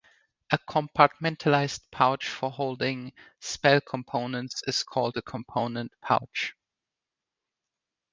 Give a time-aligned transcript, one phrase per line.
[0.49, 6.55] A compartmentalized pouch for holding spell components is called a component pouch